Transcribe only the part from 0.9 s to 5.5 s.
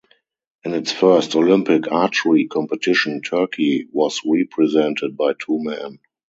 first Olympic archery competition, Turkey was represented by